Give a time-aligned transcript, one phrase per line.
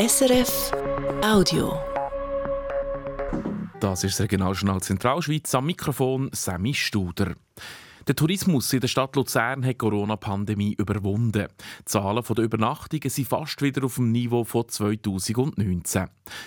[0.00, 0.70] SRF
[1.24, 1.76] Audio.
[3.80, 7.34] Das ist das Regionaljournal Zentralschweiz am Mikrofon Sammy Studer.
[8.06, 11.48] Der Tourismus in der Stadt Luzern hat die Corona-Pandemie überwunden.
[11.80, 16.06] Die Zahlen der Übernachtungen sind fast wieder auf dem Niveau von 2019.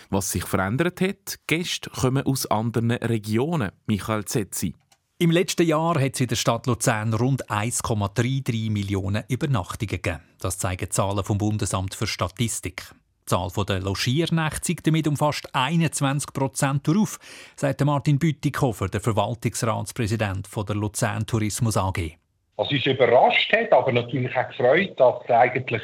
[0.10, 3.72] Was sich verändert hat, Gäste kommen aus anderen Regionen.
[3.86, 4.76] Michael Zetzi.
[5.18, 10.22] Im letzten Jahr hat es in der Stadt Luzern rund 1,33 Millionen Übernachtungen gegeben.
[10.40, 12.96] Das zeigen Zahlen vom Bundesamt für Statistik.
[13.32, 17.18] Zahl der Logiernächte zeigt damit um fast 21 Prozent auf,
[17.56, 22.18] sagt Martin Bütikofer, der Verwaltungsratspräsident der Luzern Tourismus AG.
[22.58, 25.82] Was uns überrascht hat, aber natürlich auch gefreut, dass eigentlich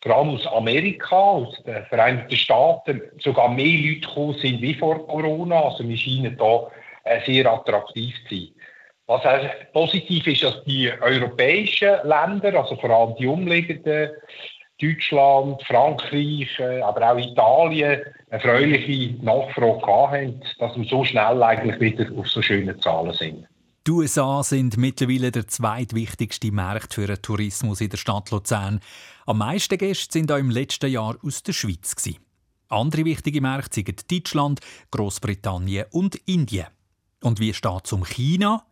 [0.00, 5.64] gerade aus Amerika, aus den Vereinigten Staaten, sogar mehr Leute gekommen sind wie vor Corona.
[5.64, 6.70] Also wir scheinen hier
[7.04, 8.48] äh, sehr attraktiv zu sein.
[9.06, 14.12] Was auch positiv ist, dass die europäischen Länder, also vor allem die umliegenden,
[14.80, 21.80] Deutschland, Frankreich, äh, aber auch Italien, eine erfreuliche Nachfrage haben, dass wir so schnell eigentlich
[21.80, 23.46] wieder auf so schöne Zahlen sind.
[23.86, 28.80] Die USA sind mittlerweile der zweitwichtigste Markt für den Tourismus in der Stadt Luzern.
[29.26, 31.94] Am meisten Gäste sind auch im letzten Jahr aus der Schweiz.
[32.68, 36.66] Andere wichtige Märkte sind Deutschland, Großbritannien und Indien.
[37.22, 38.66] Und wie steht es um China?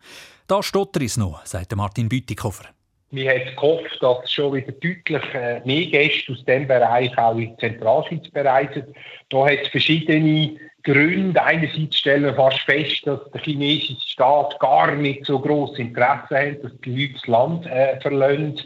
[0.48, 2.73] Da stottert es noch, sagt Martin Bütikofer.
[3.14, 7.56] Wir haben gehofft, dass schon wieder deutlich äh, mehr Gäste aus diesem Bereich auch in
[7.58, 8.92] Zentralschweiz bereisen.
[9.28, 11.40] Da hat es verschiedene Gründe.
[11.40, 16.64] Einerseits stellen wir fast fest, dass der chinesische Staat gar nicht so großes Interesse hat,
[16.64, 18.60] dass die Leute das Land äh, verlassen.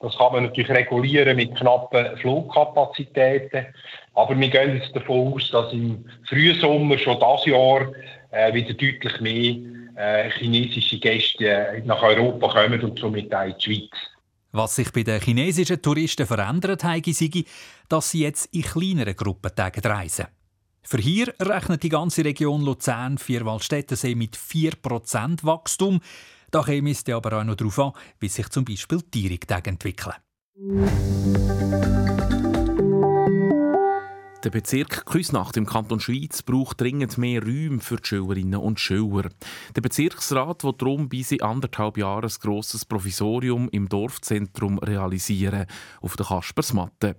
[0.00, 3.66] Das kann man natürlich regulieren mit knappen Flugkapazitäten.
[4.12, 7.90] Aber wir gehen jetzt davon aus, dass im Frühsommer schon dieses Jahr
[8.32, 9.56] äh, wieder deutlich mehr
[9.96, 13.90] äh, chinesische Gäste äh, nach Europa kommen und somit auch in die Schweiz.
[14.52, 17.44] Was sich bei den chinesischen Touristen verändert hat, sei,
[17.88, 20.26] dass sie jetzt in kleineren Gruppentagen reisen.
[20.82, 26.00] Für hier rechnet die ganze Region Luzern, Vierwaldstättensee mit 4% Wachstum.
[26.50, 30.14] Da käme es aber auch noch darauf an, wie sich zum Beispiel die Tierigtage entwickeln.
[34.44, 39.30] Der Bezirk Küsnacht im Kanton Schweiz braucht dringend mehr Räume für die Schülerinnen und Schüler.
[39.74, 45.64] Der Bezirksrat will darum bis in anderthalb Jahren ein grosses Provisorium im Dorfzentrum realisieren,
[46.02, 47.16] auf der Kaspersmatte.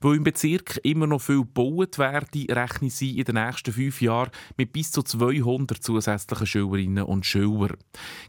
[0.00, 4.30] Weil im Bezirk immer noch viel gebaut werde, rechnen sie in den nächsten fünf Jahren
[4.56, 7.76] mit bis zu 200 zusätzlichen Schülerinnen und Schülern.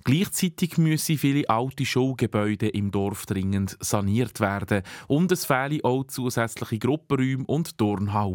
[0.03, 6.79] Gleichzeitig müssen viele alte Schulgebäude im Dorf dringend saniert werden und es fehlen auch zusätzliche
[6.79, 8.32] Gruppenräume und Turnhallen.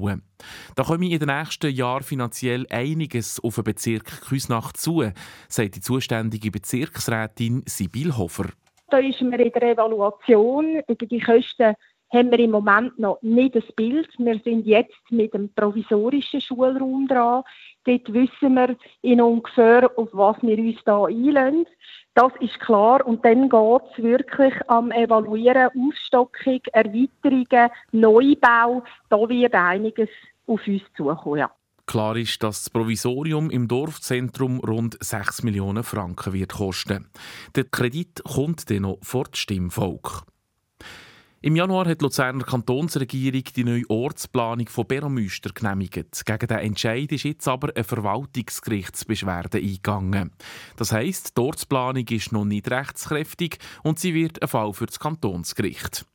[0.77, 5.11] Da komme in den nächsten Jahren finanziell einiges auf den Bezirk Küsnacht zu,
[5.49, 8.47] sagt die zuständige Bezirksrätin Sibyl Hofer.
[8.91, 11.75] Da ist mir in der Evaluation über die Kosten
[12.11, 14.09] haben wir im Moment noch nicht das Bild.
[14.19, 17.43] Wir sind jetzt mit dem provisorischen Schulraum dran.
[17.85, 21.67] Dort wissen wir in ungefähr, auf was wir uns da einlösen.
[22.15, 23.07] Das ist klar.
[23.07, 28.83] Und dann geht es wirklich am Evaluieren, Ausstockung, Erweiterungen, Neubau.
[29.09, 30.09] Da wird einiges
[30.47, 31.39] auf uns zukommen.
[31.39, 31.51] Ja.
[31.87, 37.09] Klar ist, dass das Provisorium im Dorfzentrum rund 6 Millionen Franken wird kosten.
[37.55, 40.25] Der Kredit kommt dann noch vor das Stimmvolk.
[41.41, 46.27] Im Januar hat die Luzerner Kantonsregierung die neue Ortsplanung von Beromüster genehmigt.
[46.27, 50.33] Gegen den Entscheid ist jetzt aber eine Verwaltungsgerichtsbeschwerde eingegangen.
[50.77, 54.99] Das heisst, die Ortsplanung ist noch nicht rechtskräftig und sie wird ein Fall für das
[54.99, 56.07] Kantonsgericht.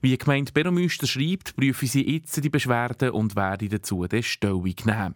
[0.00, 4.64] Wie die Gemeinde Beromüster schreibt, prüfen sie jetzt die Beschwerden und werden dazu die Stellung
[4.84, 5.14] nehmen.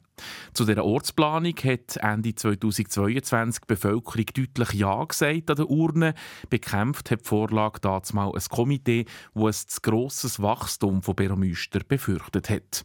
[0.53, 6.15] Zu dieser Ortsplanung hat Ende 2022 die Bevölkerung deutlich Ja gesagt an den Urnen.
[6.51, 12.51] Bekämpft hat die Vorlage dazu ein Komitee, das ein zu grosses Wachstum von Beromüster befürchtet
[12.51, 12.85] hat.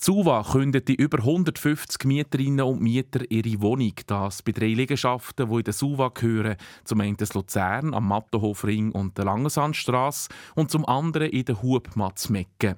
[0.00, 3.94] Zuwa kündigte über 150 Mieterinnen und Mieter ihre Wohnung.
[4.06, 6.54] Das bei drei Liegenschaften, die in der Suva gehören.
[6.84, 12.76] Zum einen das Luzern am Mattenhofring und der Langensandstrasse und zum anderen in der Hubmatzmecke.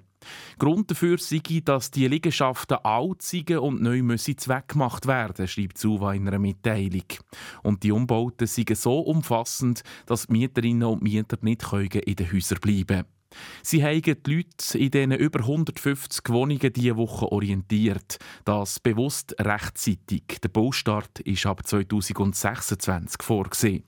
[0.59, 6.15] Grund dafür sei, dass die Liegenschaften alt sind und neu müssen zweckgemacht werden, schreibt Suva
[6.15, 7.05] in einer Mitteilung.
[7.63, 12.61] Und die Umbauten seien so umfassend, dass die Mieterinnen und Mieter nicht in den Häusern
[12.61, 13.20] bleiben können.
[13.63, 18.19] Sie haben die Leute in diesen über 150 Wohnungen diese Woche orientiert.
[18.45, 20.41] Das bewusst rechtzeitig.
[20.43, 23.85] Der Baustart ist ab 2026 vorgesehen.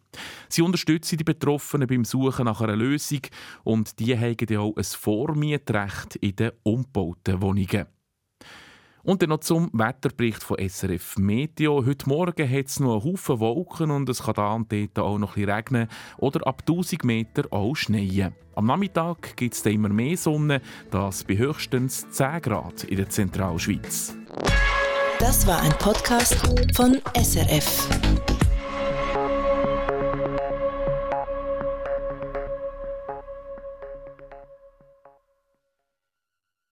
[0.49, 3.21] Sie unterstützen die Betroffenen beim Suchen nach einer Lösung
[3.65, 7.87] und die haben auch ein Vormietrecht in den umgebauten Wohnungen.
[9.05, 11.85] Und dann noch zum Wetterbericht von SRF Meteo.
[11.85, 15.19] Heute Morgen hat es noch einen Haufen Wolken und es kann da und dort auch
[15.19, 15.89] noch ein regnen
[16.19, 18.33] oder ab 1000 Meter auch schneien.
[18.55, 20.61] Am Nachmittag gibt es immer mehr Sonne,
[20.91, 24.15] das bei höchstens 10 Grad in der Zentralschweiz.
[25.19, 26.37] Das war ein Podcast
[26.75, 28.02] von SRF.